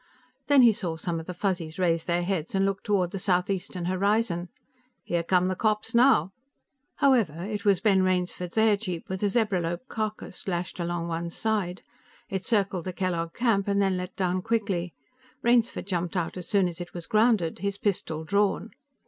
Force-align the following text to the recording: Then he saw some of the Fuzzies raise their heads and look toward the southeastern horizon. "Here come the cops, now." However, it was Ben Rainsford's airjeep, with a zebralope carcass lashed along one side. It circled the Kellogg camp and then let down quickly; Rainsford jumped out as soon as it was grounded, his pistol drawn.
Then 0.47 0.63
he 0.63 0.73
saw 0.73 0.97
some 0.97 1.19
of 1.19 1.27
the 1.27 1.33
Fuzzies 1.35 1.77
raise 1.77 2.05
their 2.05 2.23
heads 2.23 2.55
and 2.55 2.65
look 2.65 2.81
toward 2.81 3.11
the 3.11 3.19
southeastern 3.19 3.85
horizon. 3.85 4.49
"Here 5.03 5.21
come 5.21 5.47
the 5.47 5.55
cops, 5.55 5.93
now." 5.93 6.31
However, 6.95 7.43
it 7.43 7.65
was 7.65 7.81
Ben 7.81 8.01
Rainsford's 8.01 8.57
airjeep, 8.57 9.07
with 9.09 9.21
a 9.21 9.29
zebralope 9.29 9.87
carcass 9.89 10.47
lashed 10.47 10.79
along 10.79 11.07
one 11.07 11.29
side. 11.29 11.83
It 12.29 12.47
circled 12.47 12.85
the 12.85 12.93
Kellogg 12.93 13.35
camp 13.35 13.67
and 13.67 13.79
then 13.79 13.95
let 13.95 14.15
down 14.15 14.41
quickly; 14.41 14.95
Rainsford 15.43 15.85
jumped 15.85 16.17
out 16.17 16.35
as 16.35 16.49
soon 16.49 16.67
as 16.67 16.81
it 16.81 16.95
was 16.95 17.05
grounded, 17.05 17.59
his 17.59 17.77
pistol 17.77 18.23
drawn. 18.23 18.71